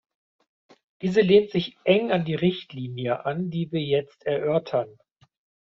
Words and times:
Diese 1.03 1.21
lehnt 1.21 1.51
sich 1.51 1.77
eng 1.83 2.09
an 2.11 2.25
die 2.25 2.33
Richtlinie 2.33 3.23
an, 3.27 3.51
die 3.51 3.71
wir 3.71 3.81
jetzt 3.83 4.25
erörtern. 4.25 4.97